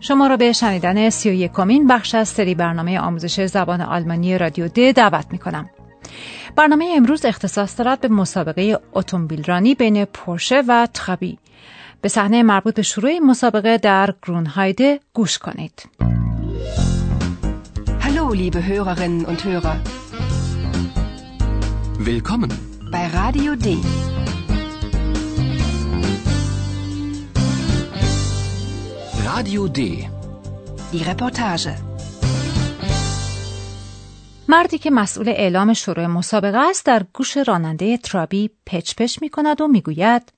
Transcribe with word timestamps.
شما 0.00 0.26
را 0.26 0.36
به 0.36 0.52
شنیدن 0.52 1.10
سی 1.10 1.30
و 1.30 1.32
یکمین 1.32 1.86
بخش 1.86 2.14
از 2.14 2.28
سری 2.28 2.54
برنامه 2.54 2.98
آموزش 2.98 3.46
زبان 3.46 3.80
آلمانی 3.80 4.38
رادیو 4.38 4.68
د 4.68 4.90
دعوت 4.90 5.26
می 5.30 5.38
کنم. 5.38 5.70
برنامه 6.56 6.92
امروز 6.96 7.24
اختصاص 7.24 7.78
دارد 7.78 8.00
به 8.00 8.08
مسابقه 8.08 8.78
اتومبیل 8.92 9.44
رانی 9.44 9.74
بین 9.74 10.04
پورشه 10.04 10.62
و 10.68 10.88
تخبی. 10.94 11.38
به 12.00 12.08
صحنه 12.08 12.42
مربوط 12.42 12.74
به 12.74 12.82
شروع 12.82 13.18
مسابقه 13.18 13.78
در 13.78 14.14
گرونهایده 14.22 15.00
گوش 15.14 15.38
کنید. 15.38 15.82
Hallo, 18.06 18.32
liebe 18.32 18.60
Hörerinnen 18.70 19.26
und 19.30 19.40
Hörer. 19.44 19.76
Willkommen 21.98 22.50
bei 22.92 23.04
Radio 23.20 23.50
D. 23.64 24.15
Radio 29.26 29.66
D. 29.68 29.80
Die 30.92 31.04
Reportage. 31.04 31.68
مردی 34.48 34.78
که 34.78 34.90
مسئول 34.90 35.28
اعلام 35.28 35.72
شروع 35.72 36.06
مسابقه 36.06 36.58
است 36.58 36.86
در 36.86 37.02
گوش 37.12 37.36
راننده 37.36 37.96
ترابی 37.96 38.50
پچ 38.66 38.94
پچ 38.94 39.22
می 39.22 39.28
کند 39.28 39.60
و 39.60 39.68
می‌گوید 39.68 40.32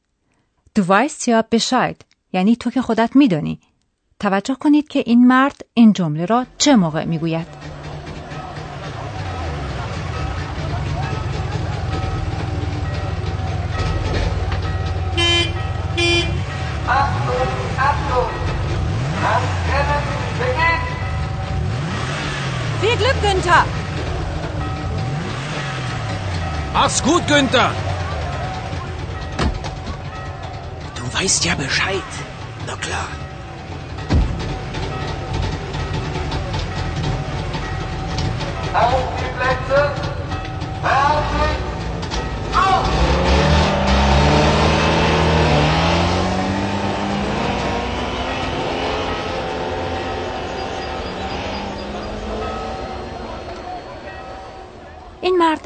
دو 0.74 0.86
وایست 0.86 1.28
یا 1.28 1.44
بشاید 1.52 2.04
یعنی 2.32 2.56
تو 2.56 2.70
که 2.70 2.82
خودت 2.82 3.16
میدانی 3.16 3.60
توجه 4.20 4.54
کنید 4.54 4.88
که 4.88 5.02
این 5.06 5.26
مرد 5.26 5.60
این 5.74 5.92
جمله 5.92 6.24
را 6.24 6.46
چه 6.58 6.76
موقع 6.76 7.04
می‌گوید 7.04 7.46
Mach's 26.80 27.02
gut, 27.02 27.26
Günther! 27.26 27.72
Du 30.94 31.12
weißt 31.12 31.44
ja 31.44 31.56
Bescheid. 31.56 32.10
Na 32.68 32.76
klar. 32.76 33.08
Auf 38.74 39.02
die 39.18 39.24
Plätze! 39.36 40.07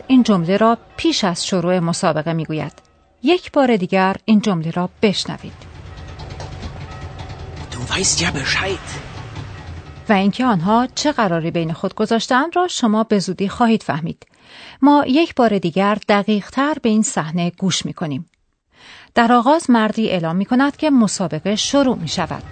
این 0.07 0.23
جمله 0.23 0.57
را 0.57 0.79
پیش 0.97 1.25
از 1.25 1.47
شروع 1.47 1.79
مسابقه 1.79 2.33
می‌گوید. 2.33 2.73
یک 3.23 3.53
بار 3.53 3.77
دیگر 3.77 4.17
این 4.25 4.41
جمله 4.41 4.71
را 4.71 4.89
بشنوید. 5.03 5.73
Du 7.73 7.79
weißt 7.93 8.21
ja 8.21 8.31
Bescheid. 8.31 9.13
و 10.09 10.13
اینکه 10.13 10.45
آنها 10.45 10.87
چه 10.95 11.13
قراری 11.13 11.51
بین 11.51 11.73
خود 11.73 11.95
گذاشتند 11.95 12.57
را 12.57 12.69
شما 12.69 13.05
به 13.05 13.19
زودی 13.19 13.49
خواهید 13.49 13.83
فهمید. 13.83 14.27
ما 14.83 15.05
یک 15.07 15.35
بار 15.35 15.59
دیگر 15.59 15.99
دقیق 16.09 16.51
تر 16.51 16.75
به 16.83 16.89
این 16.89 17.03
صحنه 17.03 17.51
گوش 17.51 17.87
می 17.87 17.93
کنیم. 17.93 18.27
در 19.15 19.33
آغاز 19.33 19.71
مردی 19.71 20.11
اعلام 20.11 20.37
می 20.37 20.45
کند 20.45 20.77
که 20.77 20.91
مسابقه 20.91 21.57
شروع 21.57 21.99
می 21.99 22.09
شود. 22.09 22.43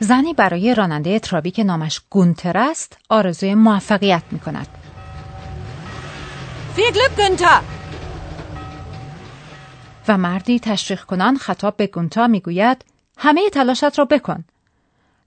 زنی 0.00 0.34
برای 0.34 0.74
راننده 0.74 1.18
ترابی 1.18 1.50
که 1.50 1.64
نامش 1.64 2.00
گونتر 2.10 2.58
است 2.58 2.98
آرزوی 3.08 3.54
موفقیت 3.54 4.22
می 4.30 4.38
کند. 4.38 4.68
Viel 6.76 6.92
Glück, 6.92 7.20
Günther! 7.20 7.62
و 10.08 10.18
مردی 10.18 10.60
تشویق 10.60 11.00
کنان 11.00 11.36
خطاب 11.36 11.76
به 11.76 11.86
گونتا 11.86 12.26
می‌گوید 12.26 12.84
همه 13.18 13.50
تلاشت 13.50 13.98
را 13.98 14.04
بکن. 14.04 14.44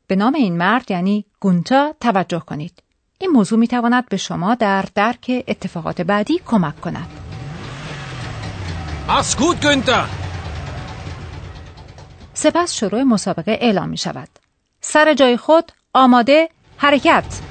به 0.07 0.15
نام 0.15 0.33
این 0.33 0.57
مرد 0.57 0.91
یعنی 0.91 1.25
گونتا 1.39 1.95
توجه 1.99 2.39
کنید. 2.39 2.83
این 3.17 3.31
موضوع 3.31 3.59
می 3.59 3.67
تواند 3.67 4.09
به 4.09 4.17
شما 4.17 4.55
در 4.55 4.85
درک 4.95 5.43
اتفاقات 5.47 6.01
بعدی 6.01 6.41
کمک 6.45 6.81
کند. 6.81 7.07
Gut, 9.07 9.63
Günther! 9.63 10.05
سپس 12.33 12.73
شروع 12.73 13.03
مسابقه 13.03 13.51
اعلام 13.51 13.89
می 13.89 13.97
شود. 13.97 14.38
سر 14.91 15.13
جای 15.13 15.37
خود 15.37 15.71
آماده 15.93 16.49
حرکت! 16.77 17.41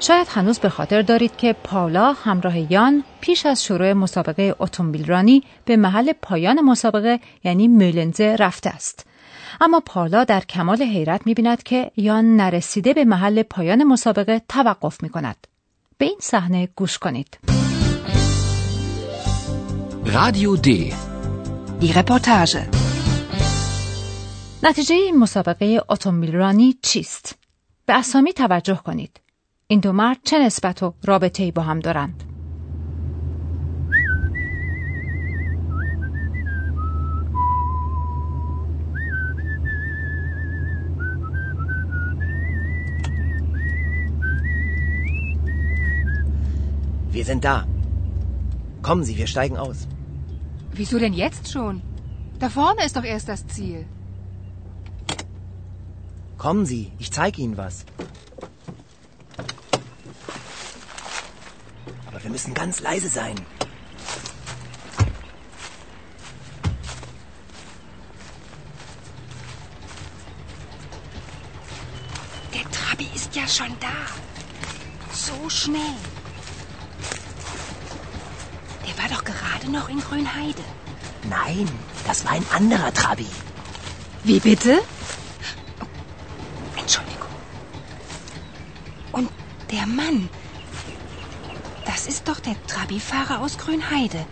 شاید 0.00 0.26
هنوز 0.30 0.58
به 0.58 0.68
خاطر 0.68 1.02
دارید 1.02 1.36
که 1.36 1.52
پاولا 1.52 2.12
همراه 2.12 2.72
یان 2.72 3.04
پیش 3.20 3.46
از 3.46 3.64
شروع 3.64 3.92
مسابقه 3.92 4.54
اتومبیل 4.58 5.06
رانی 5.06 5.42
به 5.64 5.76
محل 5.76 6.12
پایان 6.12 6.60
مسابقه 6.60 7.20
یعنی 7.44 7.68
مولنزه 7.68 8.36
رفته 8.38 8.70
است. 8.70 9.06
اما 9.60 9.80
پاولا 9.86 10.24
در 10.24 10.40
کمال 10.40 10.82
حیرت 10.82 11.26
می‌بیند 11.26 11.62
که 11.62 11.90
یان 11.96 12.36
نرسیده 12.36 12.94
به 12.94 13.04
محل 13.04 13.42
پایان 13.42 13.84
مسابقه 13.84 14.42
توقف 14.48 15.02
می 15.02 15.08
کند. 15.08 15.46
به 15.98 16.04
این 16.04 16.18
صحنه 16.20 16.68
گوش 16.76 16.98
کنید. 16.98 17.38
Radio 20.06 20.60
D. 20.66 20.68
Die 21.80 21.92
Reportage. 21.92 22.58
نتیجه 24.62 24.94
این 24.94 25.18
مسابقه 25.18 25.82
اتومبیل 25.88 26.32
رانی 26.32 26.76
چیست؟ 26.82 27.34
به 27.86 27.94
اسامی 27.94 28.32
توجه 28.32 28.80
کنید. 28.84 29.20
این 29.66 29.80
دو 29.80 29.92
مرد 29.92 30.18
چه 30.24 30.38
نسبت 30.38 30.82
و 30.82 30.94
رابطه‌ای 31.04 31.50
با 31.50 31.62
هم 31.62 31.80
دارند؟ 31.80 32.33
Wir 47.14 47.24
sind 47.24 47.44
da. 47.44 47.64
Kommen 48.82 49.04
Sie, 49.04 49.16
wir 49.16 49.28
steigen 49.28 49.56
aus. 49.56 49.86
Wieso 50.72 50.98
denn 50.98 51.12
jetzt 51.12 51.52
schon? 51.52 51.80
Da 52.40 52.48
vorne 52.50 52.84
ist 52.84 52.96
doch 52.96 53.04
erst 53.04 53.28
das 53.28 53.46
Ziel. 53.46 53.86
Kommen 56.38 56.66
Sie, 56.66 56.90
ich 56.98 57.12
zeige 57.12 57.40
Ihnen 57.40 57.56
was. 57.56 57.86
Aber 62.08 62.20
wir 62.24 62.30
müssen 62.30 62.52
ganz 62.52 62.80
leise 62.80 63.08
sein. 63.08 63.36
Der 72.52 72.68
Trabi 72.72 73.06
ist 73.14 73.36
ja 73.36 73.46
schon 73.46 73.72
da. 73.78 73.98
So 75.12 75.48
schnell. 75.48 75.96
Der 78.86 78.98
war 78.98 79.08
doch 79.08 79.24
gerade 79.24 79.70
noch 79.70 79.88
in 79.88 80.00
Grünheide. 80.00 80.62
Nein, 81.28 81.68
das 82.06 82.24
war 82.24 82.32
ein 82.32 82.46
anderer 82.52 82.92
Trabi. 82.92 83.26
Wie 84.24 84.40
bitte? 84.40 84.82
Entschuldigung. 86.76 87.28
Und 89.12 89.30
der 89.70 89.86
Mann. 89.86 90.28
Das 91.86 92.06
ist 92.06 92.28
doch 92.28 92.40
der 92.40 92.56
Trabi-Fahrer 92.66 93.40
aus 93.40 93.56
Grünheide. 93.58 94.26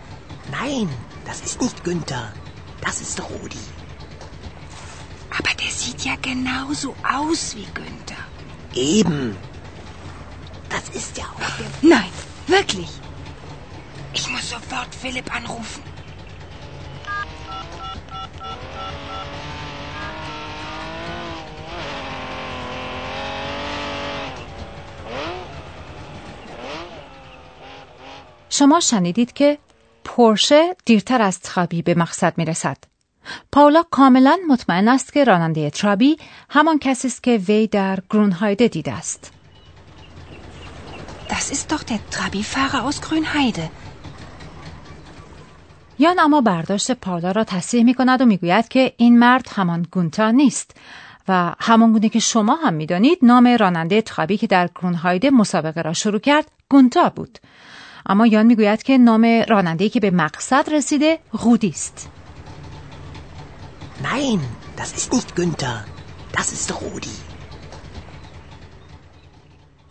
Nein, 0.51 0.89
das 1.25 1.41
ist 1.41 1.61
nicht 1.61 1.83
Günther. 1.83 2.33
Das 2.81 3.01
ist 3.01 3.21
Rudi. 3.21 3.57
Aber 5.29 5.53
der 5.55 5.71
sieht 5.71 6.03
ja 6.03 6.15
genauso 6.21 6.95
aus 7.03 7.55
wie 7.55 7.65
Günther. 7.73 8.17
Eben. 8.73 9.35
Das 10.69 10.89
ist 10.89 11.17
ja 11.17 11.25
auch 11.25 11.57
der... 11.57 11.89
Nein, 11.89 12.09
wirklich. 12.47 12.89
Ich 14.13 14.29
muss 14.29 14.49
sofort 14.49 14.91
Philipp 15.01 15.27
anrufen. 15.35 15.83
شما 28.49 28.79
شنیدید 28.79 29.33
که 29.33 29.57
پورشه 30.03 30.75
دیرتر 30.85 31.21
از 31.21 31.39
ترابی 31.39 31.81
به 31.81 31.95
مقصد 31.95 32.33
می 32.37 32.45
رسد. 32.45 32.77
پاولا 33.51 33.83
کاملا 33.91 34.37
مطمئن 34.49 34.87
است 34.87 35.13
که 35.13 35.23
راننده 35.23 35.69
ترابی 35.69 36.17
همان 36.49 36.79
کسی 36.79 37.07
است 37.07 37.23
که 37.23 37.37
وی 37.37 37.67
در 37.67 37.99
گرونهایده 38.09 38.67
دیده 38.67 38.91
است. 38.91 39.31
Das 41.29 41.49
ist 41.51 41.71
doch 41.71 41.83
der 41.83 41.99
Trabi-Fahrer 42.11 42.83
aus 42.83 43.01
Grünheide. 43.01 43.69
یان 45.99 46.19
اما 46.19 46.41
برداشت 46.41 46.91
پاولا 46.91 47.31
را 47.31 47.43
تصحیح 47.43 47.83
می 47.83 47.93
کند 47.93 48.21
و 48.21 48.25
می 48.25 48.37
گوید 48.37 48.67
که 48.67 48.93
این 48.97 49.19
مرد 49.19 49.47
همان 49.55 49.87
گونتا 49.91 50.31
نیست 50.31 50.75
و 51.27 51.55
همان 51.59 51.93
گونه 51.93 52.09
که 52.09 52.19
شما 52.19 52.55
هم 52.55 52.73
می 52.73 52.85
دانید 52.85 53.19
نام 53.21 53.47
راننده 53.47 54.01
ترابی 54.01 54.37
که 54.37 54.47
در 54.47 54.69
گرونهایده 54.75 55.29
مسابقه 55.29 55.81
را 55.81 55.93
شروع 55.93 56.19
کرد 56.19 56.51
گونتا 56.69 57.09
بود. 57.09 57.39
اما 58.05 58.27
یان 58.27 58.45
می‌گوید 58.45 58.83
که 58.83 58.97
نام 58.97 59.43
راننده‌ای 59.47 59.89
که 59.89 59.99
به 59.99 60.11
مقصد 60.11 60.69
رسیده 60.71 61.19
غودی 61.31 61.69
است. 61.69 62.09
Nein, 64.03 64.39
das 64.77 64.91
ist 64.99 65.13
nicht 65.13 65.29
Günther. 65.35 65.77
Das 66.37 66.51
ist 66.51 66.69
Rudi. 66.81 67.32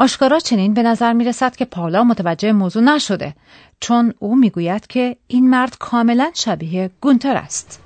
آشکارا 0.02 0.38
چنین 0.38 0.74
به 0.74 0.82
نظر 0.82 1.12
می 1.12 1.24
رسد 1.24 1.56
که 1.56 1.64
پاولا 1.64 2.04
متوجه 2.04 2.52
موضوع 2.52 2.82
نشده 2.82 3.34
چون 3.80 4.14
او 4.18 4.36
می‌گوید 4.36 4.86
که 4.86 5.16
این 5.26 5.50
مرد 5.50 5.78
کاملا 5.78 6.30
شبیه 6.34 6.90
گونتر 7.00 7.36
است. 7.36 7.80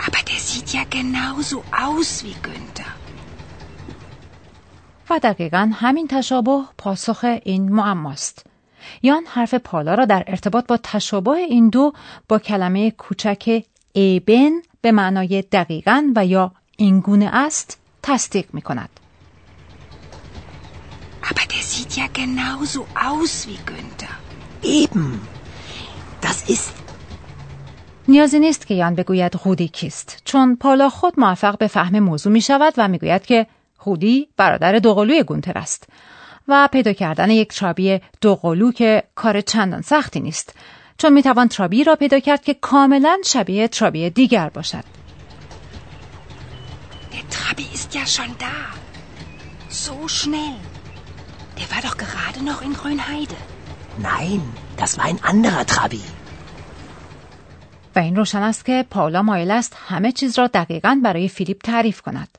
Aber 0.00 0.22
der 0.28 0.40
sieht 0.48 0.68
ja 0.78 0.84
genauso 0.96 1.56
aus 1.86 2.24
wie 2.24 2.36
Günther. 2.46 2.92
و 5.10 5.18
دقیقا 5.18 5.70
همین 5.74 6.08
تشابه 6.08 6.60
پاسخ 6.78 7.24
این 7.44 7.72
معماست. 7.72 8.46
یان 9.02 9.22
حرف 9.26 9.54
پالا 9.54 9.94
را 9.94 10.04
در 10.04 10.24
ارتباط 10.26 10.66
با 10.66 10.76
تشابه 10.76 11.30
این 11.30 11.68
دو 11.68 11.92
با 12.28 12.38
کلمه 12.38 12.90
کوچک 12.90 13.62
ایبن 13.92 14.50
به 14.80 14.92
معنای 14.92 15.42
دقیقا 15.42 16.12
و 16.16 16.26
یا 16.26 16.52
اینگونه 16.76 17.30
است 17.32 17.78
تصدیق 18.02 18.46
می 18.52 18.62
کند. 18.62 18.88
Aber 21.30 21.46
der 21.54 21.62
sieht 21.72 21.92
ja 22.00 22.06
genauso 22.22 22.80
aus 23.10 23.32
wie 23.48 23.58
Günther. 23.70 24.14
Eben. 24.62 25.20
Das 26.20 26.38
ist... 26.48 26.74
نیازی 28.08 28.38
نیست 28.38 28.66
که 28.66 28.74
یان 28.74 28.94
بگوید 28.94 29.36
غودی 29.36 29.68
کیست 29.68 30.22
چون 30.24 30.56
پالا 30.56 30.88
خود 30.88 31.20
موفق 31.20 31.58
به 31.58 31.66
فهم 31.66 31.98
موضوع 31.98 32.32
می 32.32 32.40
شود 32.40 32.74
و 32.76 32.88
می 32.88 32.98
گوید 32.98 33.26
که 33.26 33.46
هودی 33.78 34.28
برادر 34.36 34.78
دوقلوی 34.78 35.22
گونتر 35.22 35.58
است 35.58 35.88
و 36.48 36.68
پیدا 36.72 36.92
کردن 36.92 37.30
یک 37.30 37.48
ترابی 37.48 38.00
دوقلو 38.20 38.72
که 38.72 39.02
کار 39.14 39.40
چندان 39.40 39.82
سختی 39.82 40.20
نیست 40.20 40.54
چون 40.98 41.12
می‌توان 41.12 41.48
ترابی 41.48 41.84
را 41.84 41.96
پیدا 41.96 42.18
کرد 42.18 42.44
که 42.44 42.54
کاملا 42.54 43.18
شبیه 43.24 43.68
ترابی 43.68 44.10
دیگر 44.10 44.48
باشد. 44.48 44.84
Ist 47.88 47.94
ja 47.94 48.06
schon 48.06 48.32
da. 48.38 48.56
So 49.84 49.96
schnell. 50.08 50.58
Der 51.58 51.68
war 51.72 51.80
doch 51.86 51.96
gerade 52.04 52.40
noch 52.48 52.60
in 52.66 52.74
Grünheide. 52.80 53.38
Nein, 54.10 54.42
das 54.80 54.98
war 54.98 55.04
ein 55.04 55.20
anderer 55.32 55.64
Trabi. 55.66 56.02
و 57.96 57.98
این 57.98 58.16
روشن 58.16 58.42
است 58.42 58.64
که 58.64 58.84
پاولا 58.90 59.22
مایل 59.22 59.50
است 59.50 59.76
همه 59.88 60.12
چیز 60.12 60.38
را 60.38 60.46
دقیقا 60.46 61.00
برای 61.04 61.28
فیلیپ 61.28 61.62
تعریف 61.62 62.00
کند. 62.00 62.38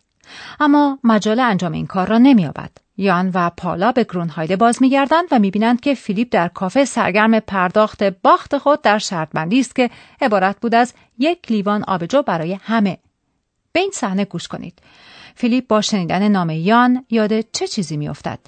اما 0.59 0.99
مجال 1.03 1.39
انجام 1.39 1.71
این 1.71 1.87
کار 1.87 2.07
را 2.07 2.17
نمییابد. 2.17 2.71
یان 2.97 3.31
و 3.33 3.49
پالا 3.57 3.91
به 3.91 4.03
گرونهایده 4.03 4.55
باز 4.55 4.81
میگردند 4.81 5.27
و 5.31 5.39
می‌بینند 5.39 5.81
که 5.81 5.93
فیلیپ 5.95 6.27
در 6.31 6.47
کافه 6.47 6.85
سرگرم 6.85 7.39
پرداخت 7.39 8.03
باخت 8.03 8.57
خود 8.57 8.81
در 8.81 8.97
شرطبندی 8.97 9.59
است 9.59 9.75
که 9.75 9.89
عبارت 10.21 10.59
بود 10.59 10.75
از 10.75 10.93
یک 11.17 11.51
لیوان 11.51 11.83
آبجو 11.83 12.21
برای 12.21 12.53
همه. 12.53 12.97
به 13.71 13.79
این 13.79 13.91
صحنه 13.93 14.25
گوش 14.25 14.47
کنید. 14.47 14.79
فیلیپ 15.38 15.66
با 15.66 15.80
شنیدن 15.80 16.28
نام 16.28 16.50
یان 16.50 17.06
یاد 17.10 17.40
چه 17.40 17.68
چیزی 17.68 17.96
میافتد؟ 17.96 18.38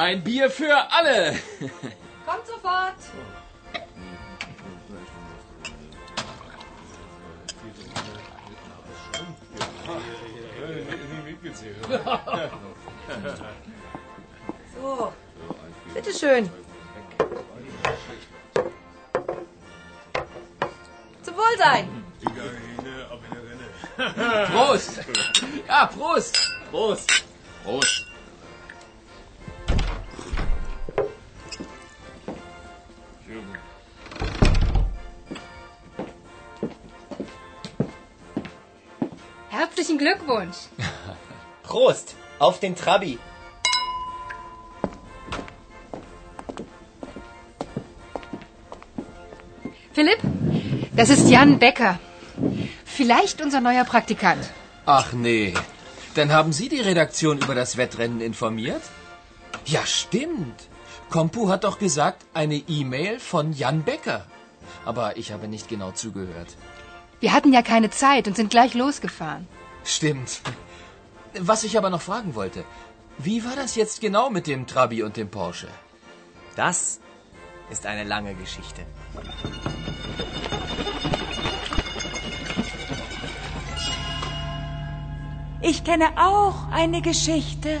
Ein 0.00 0.24
Bier 0.24 0.48
für 0.48 0.90
alle! 0.98 1.36
Kommt 2.26 2.46
sofort! 2.46 3.00
So, 14.74 15.12
bitteschön. 15.94 16.50
Zum 21.22 21.34
Wohlsein. 21.36 21.93
Prost! 24.13 25.01
Ja, 25.67 25.87
Prost! 25.87 26.51
Prost! 26.69 27.23
Prost! 27.63 28.05
Herzlichen 39.49 39.97
Glückwunsch! 39.97 40.57
Prost 41.63 42.15
auf 42.37 42.59
den 42.59 42.75
Trabi. 42.75 43.17
Philipp, 49.93 50.19
das 50.95 51.09
ist 51.09 51.29
Jan 51.29 51.57
Becker. 51.57 51.97
Vielleicht 52.99 53.41
unser 53.41 53.59
neuer 53.59 53.83
Praktikant. 53.83 54.43
Ach 54.85 55.11
nee. 55.13 55.53
Dann 56.15 56.31
haben 56.31 56.53
Sie 56.53 56.69
die 56.69 56.79
Redaktion 56.79 57.39
über 57.39 57.55
das 57.55 57.75
Wettrennen 57.75 58.21
informiert? 58.21 58.81
Ja, 59.65 59.85
stimmt. 59.85 60.69
Kompu 61.09 61.49
hat 61.49 61.65
doch 61.65 61.77
gesagt, 61.77 62.25
eine 62.33 62.55
E-Mail 62.55 63.19
von 63.19 63.51
Jan 63.51 63.83
Becker. 63.83 64.25
Aber 64.85 65.17
ich 65.17 65.31
habe 65.33 65.47
nicht 65.49 65.67
genau 65.67 65.91
zugehört. 65.91 66.55
Wir 67.19 67.33
hatten 67.33 67.51
ja 67.51 67.61
keine 67.61 67.89
Zeit 67.89 68.27
und 68.27 68.35
sind 68.37 68.49
gleich 68.49 68.73
losgefahren. 68.73 69.47
Stimmt. 69.83 70.41
Was 71.51 71.63
ich 71.63 71.77
aber 71.77 71.89
noch 71.89 72.01
fragen 72.01 72.33
wollte, 72.35 72.63
wie 73.17 73.43
war 73.43 73.55
das 73.55 73.75
jetzt 73.75 73.99
genau 73.99 74.29
mit 74.29 74.47
dem 74.47 74.67
Trabi 74.67 75.03
und 75.03 75.17
dem 75.17 75.29
Porsche? 75.29 75.67
Das 76.55 76.99
ist 77.69 77.85
eine 77.85 78.05
lange 78.05 78.35
Geschichte. 78.35 78.83
Ich 85.64 85.84
kenne 85.84 86.08
auch 86.16 86.58
eine 86.72 87.00
Geschichte. 87.02 87.80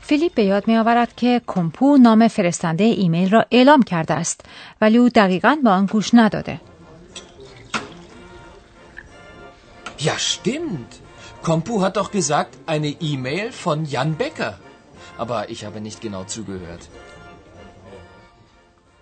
فیلیپ 0.00 0.34
به 0.34 0.44
یاد 0.44 0.68
می 0.68 0.76
آورد 0.78 1.14
که 1.16 1.42
کمپو 1.46 1.96
نام 1.96 2.28
فرستنده 2.28 2.84
ایمیل 2.84 3.30
را 3.30 3.44
اعلام 3.50 3.82
کرده 3.82 4.14
است 4.14 4.40
ولی 4.80 4.96
او 4.98 5.08
دقیقا 5.08 5.56
به 5.64 5.70
آن 5.70 5.86
گوش 5.86 6.10
نداده. 6.14 6.60
Ja, 9.98 10.18
stimmt. 10.18 10.92
Kompu 11.42 11.82
hat 11.82 11.96
doch 11.96 12.10
gesagt, 12.10 12.52
eine 12.66 12.90
E-Mail 13.10 13.52
von 13.52 13.84
Jan 13.84 14.14
Becker. 14.16 14.58
Aber 15.18 15.50
ich 15.50 15.64
habe 15.64 15.80
nicht 15.80 16.00
genau 16.00 16.24
zugehört. 16.24 16.82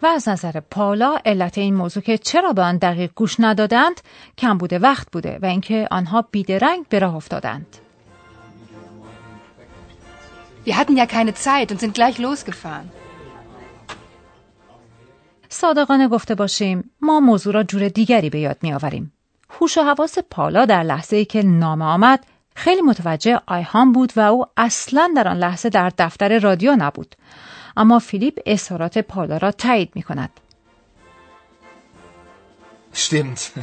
و 0.05 0.07
از 0.07 0.29
نظر 0.29 0.59
پالا 0.59 1.17
علت 1.25 1.57
این 1.57 1.75
موضوع 1.75 2.03
که 2.03 2.17
چرا 2.17 2.53
به 2.53 2.61
آن 2.61 2.77
دقیق 2.77 3.11
گوش 3.15 3.39
ندادند 3.39 4.01
کم 4.37 4.57
بوده 4.57 4.79
وقت 4.79 5.11
بوده 5.11 5.39
و 5.41 5.45
اینکه 5.45 5.87
آنها 5.91 6.21
بیدرنگ 6.31 6.85
به 6.89 6.99
راه 6.99 7.15
افتادند. 7.15 7.77
Wir 10.65 10.75
hatten 10.77 10.97
ja 10.97 11.05
keine 11.05 11.33
Zeit 11.33 11.71
und 11.71 11.79
sind 11.79 11.93
gleich 11.93 12.17
losgefahren. 12.19 12.89
صادقانه 15.49 16.07
گفته 16.07 16.35
باشیم 16.35 16.91
ما 17.01 17.19
موضوع 17.19 17.53
را 17.53 17.63
جور 17.63 17.87
دیگری 17.87 18.29
به 18.29 18.39
یاد 18.39 18.57
می 18.61 18.73
آوریم. 18.73 19.13
هوش 19.49 19.77
و 19.77 19.81
حواس 19.81 20.17
پالا 20.29 20.65
در 20.65 20.83
لحظه 20.83 21.15
ای 21.15 21.25
که 21.25 21.43
نام 21.43 21.81
آمد 21.81 22.25
خیلی 22.55 22.81
متوجه 22.81 23.41
آیهان 23.47 23.91
بود 23.91 24.13
و 24.15 24.19
او 24.19 24.45
اصلا 24.57 25.13
در 25.15 25.27
آن 25.27 25.37
لحظه 25.37 25.69
در 25.69 25.91
دفتر 25.97 26.39
رادیو 26.39 26.75
نبود 26.75 27.15
اما 27.77 27.99
فیلیپ 27.99 28.39
اظهارات 28.45 28.97
پالا 28.97 29.37
را 29.37 29.51
تایید 29.51 29.91
می 29.95 30.03
کند 30.03 30.29
Stimmt. 32.93 33.59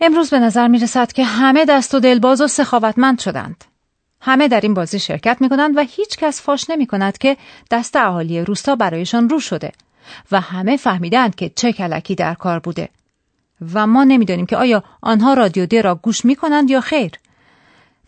امروز 0.00 0.30
به 0.30 0.38
نظر 0.38 0.68
می 0.68 0.78
رسد 0.78 1.12
که 1.12 1.24
همه 1.24 1.64
دست 1.64 1.94
و 1.94 2.00
دلباز 2.00 2.40
و 2.40 2.46
سخاوتمند 2.46 3.18
شدند. 3.18 3.64
همه 4.20 4.48
در 4.48 4.60
این 4.60 4.74
بازی 4.74 4.98
شرکت 4.98 5.36
می 5.40 5.48
کنند 5.48 5.76
و 5.76 5.80
هیچ 5.80 6.16
کس 6.16 6.42
فاش 6.42 6.70
نمی 6.70 6.86
کند 6.86 7.18
که 7.18 7.36
دست 7.70 7.96
اهالی 7.96 8.40
روستا 8.40 8.76
برایشان 8.76 9.28
رو 9.28 9.40
شده 9.40 9.72
و 10.32 10.40
همه 10.40 10.76
فهمیدند 10.76 11.34
که 11.34 11.48
چه 11.48 11.72
کلکی 11.72 12.14
در 12.14 12.34
کار 12.34 12.58
بوده. 12.58 12.88
و 13.74 13.86
ما 13.86 14.04
نمی‌دانیم 14.04 14.46
که 14.46 14.56
آیا 14.56 14.84
آنها 15.00 15.34
رادیو 15.34 15.66
دی 15.66 15.82
را 15.82 15.94
گوش 15.94 16.24
می 16.24 16.36
کنند 16.36 16.70
یا 16.70 16.80
خیر. 16.80 17.10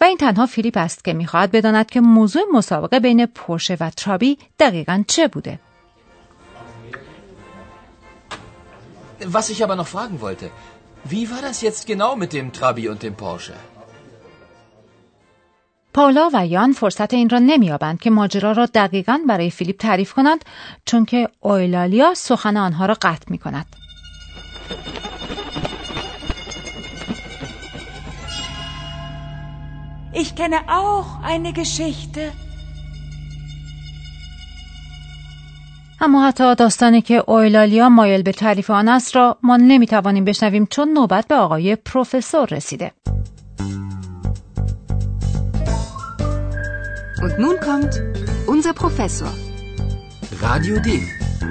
و 0.00 0.04
این 0.04 0.16
تنها 0.16 0.46
فیلیپ 0.46 0.76
است 0.76 1.04
که 1.04 1.12
می‌خواهد 1.12 1.50
بداند 1.50 1.90
که 1.90 2.00
موضوع 2.00 2.42
مسابقه 2.52 3.00
بین 3.00 3.26
پرشه 3.26 3.76
و 3.80 3.90
ترابی 3.90 4.38
دقیقا 4.58 5.04
چه 5.08 5.28
بوده. 5.28 5.58
Was 9.36 9.50
ich 9.50 9.60
aber 9.64 9.76
noch 9.76 9.90
fragen 9.96 10.20
wollte, 10.20 10.46
wie 11.12 11.24
war 11.30 11.42
das 11.48 11.60
jetzt 11.66 11.82
genau 11.92 12.10
mit 12.22 12.32
dem 12.32 12.52
Trabi 12.52 12.88
und 12.88 13.02
dem 13.02 13.14
Porsche? 13.14 13.54
پاولا 15.94 16.30
و 16.34 16.46
یان 16.46 16.72
فرصت 16.72 17.14
این 17.14 17.28
را 17.28 17.38
نمییابند 17.38 18.00
که 18.00 18.10
ماجرا 18.10 18.52
را 18.52 18.66
دقیقا 18.66 19.18
برای 19.28 19.50
فیلیپ 19.50 19.76
تعریف 19.76 20.12
کنند 20.12 20.44
چون 20.84 21.04
که 21.04 21.28
اویلالیا 21.40 22.14
سخن 22.14 22.56
آنها 22.56 22.86
را 22.86 22.94
قطع 23.02 23.26
می 23.30 23.38
کند. 23.38 23.66
Ich 30.12 30.34
kenne 30.34 30.60
auch 30.68 31.22
eine 31.22 31.52
Geschichte. 31.52 32.32
اما 36.00 36.28
حتی 36.28 36.54
داستانی 36.54 37.00
که 37.00 37.24
اویلالیا 37.26 37.88
مایل 37.88 38.22
به 38.22 38.32
تعریف 38.32 38.70
آن 38.70 38.88
است 38.88 39.16
را 39.16 39.38
ما 39.42 39.56
نمی‌توانیم 39.56 40.24
بشنویم 40.24 40.66
چون 40.66 40.88
نوبت 40.88 41.26
به 41.28 41.34
آقای 41.34 41.76
پروفسور 41.76 42.48
رسیده. 42.50 42.92
Und 47.24 47.38
nun 47.38 47.56
kommt 47.68 47.94
unser 48.46 48.72
Professor. 48.72 49.32
Radio 50.40 50.76
D. 50.86 50.88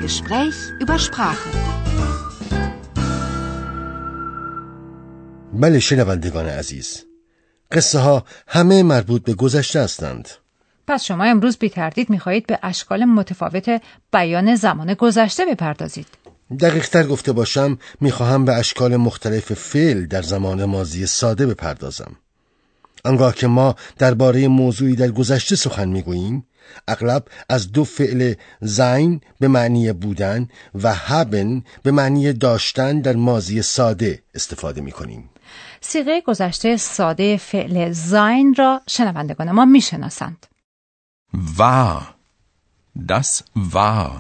Gespräch 0.01 0.57
über 0.79 0.97
Sprache. 0.99 1.49
بله 5.53 5.79
شنوندگان 5.79 6.45
عزیز 6.45 7.06
قصه 7.71 7.99
ها 7.99 8.23
همه 8.47 8.83
مربوط 8.83 9.23
به 9.23 9.33
گذشته 9.33 9.81
هستند 9.81 10.29
پس 10.87 11.03
شما 11.03 11.23
امروز 11.23 11.57
بی 11.57 11.69
تردید 11.69 12.09
می‌خواهید 12.09 12.47
به 12.47 12.59
اشکال 12.63 13.05
متفاوت 13.05 13.81
بیان 14.13 14.55
زمان 14.55 14.93
گذشته 14.93 15.45
بپردازید. 15.45 16.07
دقیقتر 16.59 17.03
گفته 17.03 17.31
باشم 17.31 17.77
می‌خواهم 18.01 18.45
به 18.45 18.53
اشکال 18.53 18.95
مختلف 18.95 19.53
فعل 19.53 20.05
در 20.05 20.21
زمان 20.21 20.65
مازی 20.65 21.05
ساده 21.05 21.45
بپردازم. 21.45 22.15
آنگاه 23.05 23.35
که 23.35 23.47
ما 23.47 23.75
درباره 23.97 24.47
موضوعی 24.47 24.95
در 24.95 25.11
گذشته 25.11 25.55
سخن 25.55 25.89
می‌گوییم 25.89 26.45
اغلب 26.87 27.25
از 27.49 27.71
دو 27.71 27.83
فعل 27.83 28.33
زین 28.61 29.21
به 29.39 29.47
معنی 29.47 29.93
بودن 29.93 30.47
و 30.83 30.93
هبن 30.93 31.63
به 31.83 31.91
معنی 31.91 32.33
داشتن 32.33 33.01
در 33.01 33.15
مازی 33.15 33.61
ساده 33.61 34.21
استفاده 34.35 34.81
می‌کنیم. 34.81 35.29
سیغه 35.81 36.21
گذشته 36.21 36.77
ساده 36.77 37.37
فعل 37.37 37.91
زین 37.91 38.55
را 38.57 38.81
شنوندگان 38.87 39.51
ما 39.51 39.65
می‌شناسند. 39.65 40.45
War. 41.57 42.01
Das 43.13 43.43
war. 43.55 44.11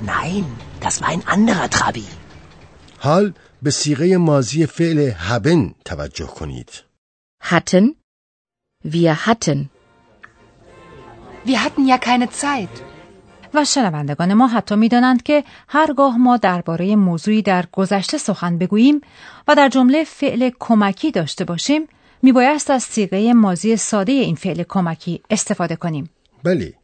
Nein, 0.00 0.44
das 0.80 1.00
war 1.00 1.08
ein 1.08 1.24
anderer 1.26 1.68
Trabi. 1.70 2.04
حال 2.98 3.34
به 3.62 3.70
سیغه 3.70 4.16
مازی 4.16 4.66
فعل 4.66 5.12
هبن 5.16 5.74
توجه 5.84 6.26
کنید. 6.26 6.70
Hatten. 7.42 7.94
Wir 8.84 9.26
hatten. 9.26 9.70
Wir 11.44 11.58
hatten 11.64 11.86
ja 11.88 11.98
keine 11.98 12.30
Zeit. 12.30 12.74
و 13.54 13.64
شنوندگان 13.64 14.34
ما 14.34 14.48
حتی 14.48 14.76
می‌دانند 14.76 15.22
که 15.22 15.44
هرگاه 15.68 16.18
ما 16.18 16.36
درباره 16.36 16.96
موضوعی 16.96 17.42
در 17.42 17.64
گذشته 17.72 18.18
سخن 18.18 18.58
بگوییم 18.58 19.00
و 19.48 19.54
در 19.54 19.68
جمله 19.68 20.04
فعل 20.04 20.50
کمکی 20.58 21.10
داشته 21.10 21.44
باشیم 21.44 21.82
میبایست 22.22 22.70
از 22.70 22.82
سیغه 22.82 23.32
مازی 23.32 23.76
ساده 23.76 24.12
این 24.12 24.36
فعل 24.36 24.62
کمکی 24.68 25.22
استفاده 25.30 25.76
کنیم. 25.76 26.10
بله 26.44 26.74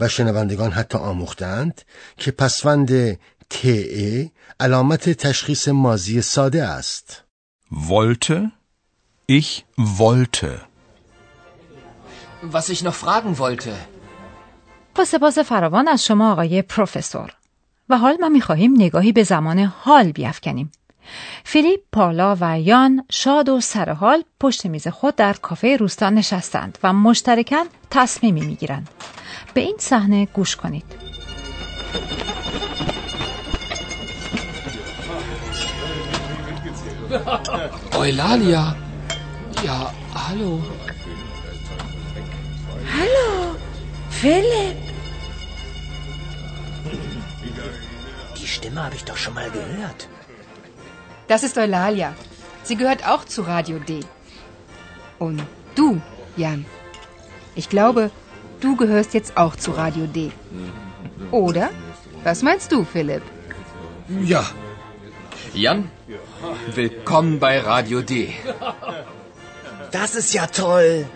و 0.00 0.08
شنوندگان 0.08 0.70
حتی 0.70 0.98
آموختند 0.98 1.82
که 2.16 2.30
پسوند 2.30 3.18
تئه 3.50 4.30
علامت 4.60 5.10
تشخیص 5.10 5.68
مازی 5.68 6.22
ساده 6.22 6.64
است. 6.64 7.24
Wollte. 7.72 8.50
Ich 9.26 9.64
wollte. 9.76 10.60
Was 12.42 12.68
ich 12.68 12.82
noch 12.82 12.94
fragen 12.94 13.38
wollte. 13.38 13.72
با 14.94 15.04
سپاس 15.04 15.38
فراوان 15.38 15.88
از 15.88 16.04
شما 16.04 16.32
آقای 16.32 16.62
پروفسور. 16.62 17.32
و 17.88 17.98
حال 17.98 18.16
ما 18.20 18.28
می‌خواهیم 18.28 18.74
نگاهی 18.74 19.12
به 19.12 19.22
زمان 19.22 19.58
حال 19.58 20.12
بیافکنیم. 20.12 20.72
فیلیپ، 21.44 21.80
پالا 21.92 22.36
و 22.40 22.60
یان 22.60 23.04
شاد 23.10 23.48
و 23.48 23.60
سرحال 23.60 24.24
پشت 24.40 24.66
میز 24.66 24.88
خود 24.88 25.16
در 25.16 25.32
کافه 25.32 25.76
روستا 25.76 26.10
نشستند 26.10 26.78
و 26.82 26.92
مشترکاً 26.92 27.64
تصمیمی 27.90 28.40
می‌گیرند. 28.40 28.88
به 29.54 29.60
این 29.60 29.76
صحنه 29.78 30.26
گوش 30.26 30.56
کنید. 30.56 30.84
Ja, 37.12 38.18
hallo. 38.20 38.64
Hallo, 40.22 40.52
Philipp. 44.22 44.76
Die 48.40 48.46
Stimme 48.46 48.84
habe 48.84 48.94
ich 48.94 49.04
doch 49.04 49.16
schon 49.16 49.34
mal 49.34 49.50
gehört. 49.50 50.08
Das 51.26 51.42
ist 51.42 51.58
Eulalia. 51.58 52.14
Sie 52.62 52.76
gehört 52.76 53.04
auch 53.04 53.24
zu 53.24 53.42
Radio 53.42 53.80
D. 53.80 53.98
Und 55.18 55.42
du, 55.74 56.00
Jan. 56.36 56.64
Ich 57.56 57.68
glaube, 57.68 58.12
du 58.60 58.76
gehörst 58.76 59.12
jetzt 59.12 59.36
auch 59.36 59.56
zu 59.56 59.72
Radio 59.72 60.06
D. 60.06 60.30
Oder? 61.32 61.70
Was 62.22 62.42
meinst 62.42 62.70
du, 62.70 62.84
Philipp? 62.84 63.22
Ja. 64.34 64.44
Jan, 65.52 65.90
willkommen 66.76 67.40
bei 67.40 67.58
Radio 67.58 68.02
D. 68.02 68.32
Das 69.90 70.14
ist 70.14 70.32
ja 70.32 70.46
toll. 70.46 71.06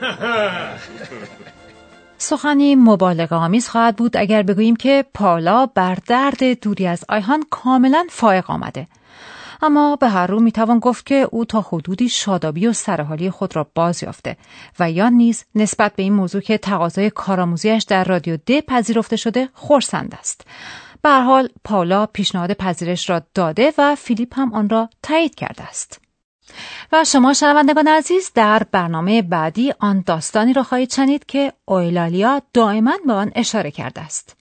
سخنی 2.18 2.76
مبالغه 2.76 3.36
آمیز 3.36 3.68
خواهد 3.68 3.96
بود 3.96 4.16
اگر 4.16 4.42
بگوییم 4.42 4.76
که 4.76 5.04
پالا 5.14 5.66
بر 5.66 5.98
درد 6.06 6.60
دوری 6.60 6.86
از 6.86 7.04
آیهان 7.08 7.44
کاملا 7.50 8.06
فائق 8.10 8.50
آمده. 8.50 8.86
اما 9.62 9.96
به 9.96 10.08
هر 10.08 10.26
رو 10.26 10.40
می‌توان 10.40 10.78
گفت 10.78 11.06
که 11.06 11.28
او 11.30 11.44
تا 11.44 11.60
حدودی 11.60 12.08
شادابی 12.08 12.66
و 12.66 12.72
سرحالی 12.72 13.30
خود 13.30 13.56
را 13.56 13.66
باز 13.74 14.02
یافته 14.02 14.36
و 14.78 14.90
یا 14.90 15.08
نیز 15.08 15.44
نسبت 15.54 15.96
به 15.96 16.02
این 16.02 16.12
موضوع 16.12 16.40
که 16.40 16.58
تقاضای 16.58 17.10
کارآموزیش 17.10 17.84
در 17.84 18.04
رادیو 18.04 18.36
د 18.36 18.60
پذیرفته 18.60 19.16
شده 19.16 19.48
خورسند 19.52 20.14
است. 20.18 20.46
به 21.02 21.08
هر 21.08 21.22
حال 21.22 21.48
پاولا 21.64 22.06
پیشنهاد 22.06 22.52
پذیرش 22.52 23.10
را 23.10 23.22
داده 23.34 23.72
و 23.78 23.94
فیلیپ 23.94 24.38
هم 24.38 24.54
آن 24.54 24.68
را 24.68 24.88
تایید 25.02 25.34
کرده 25.34 25.62
است. 25.62 26.00
و 26.92 27.04
شما 27.04 27.34
شنوندگان 27.34 27.88
عزیز 27.88 28.30
در 28.34 28.62
برنامه 28.72 29.22
بعدی 29.22 29.72
آن 29.78 30.02
داستانی 30.06 30.52
را 30.52 30.62
خواهید 30.62 30.92
شنید 30.92 31.26
که 31.26 31.52
اویلالیا 31.64 32.42
دائما 32.54 32.92
به 33.06 33.12
آن 33.12 33.32
اشاره 33.34 33.70
کرده 33.70 34.00
است 34.00 34.36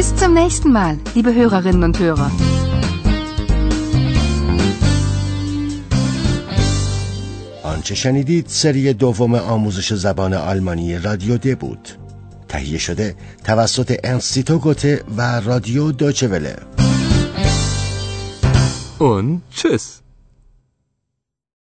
Bis 0.00 0.16
zum 0.16 0.32
nächsten 0.34 0.72
Mal, 0.72 0.96
liebe 1.14 1.34
Hörerinnen 1.34 1.84
und 1.84 1.98
Hörer. 1.98 2.30
آنچه 7.62 7.94
شنیدید 7.94 8.46
سری 8.48 8.92
دوم 8.92 9.34
آموزش 9.34 9.92
زبان 9.94 10.34
آلمانی 10.34 10.98
رادیو 10.98 11.38
د 11.38 11.58
بود 11.58 11.99
تهیه 12.50 12.78
شده 12.78 13.14
توسط 13.44 13.96
انستیتو 14.04 14.58
گوته 14.58 15.04
و 15.16 15.40
رادیو 15.40 15.92
دوچه 15.92 16.28
وله 16.28 16.56
Und 19.00 19.40
tschüss. 19.56 19.84